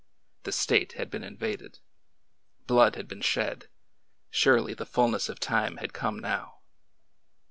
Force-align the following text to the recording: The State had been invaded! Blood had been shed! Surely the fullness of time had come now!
The 0.45 0.51
State 0.51 0.93
had 0.93 1.11
been 1.11 1.23
invaded! 1.23 1.77
Blood 2.65 2.95
had 2.95 3.07
been 3.07 3.21
shed! 3.21 3.69
Surely 4.31 4.73
the 4.73 4.83
fullness 4.83 5.29
of 5.29 5.39
time 5.39 5.77
had 5.77 5.93
come 5.93 6.17
now! 6.17 6.61